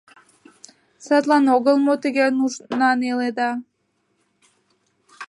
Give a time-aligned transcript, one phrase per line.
[1.05, 3.51] Садлан огыл мо тыге нужнан иледа?